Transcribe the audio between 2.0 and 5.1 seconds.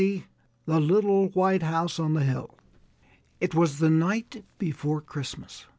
THE HILL It was the night before